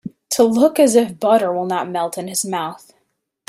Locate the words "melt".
1.87-2.17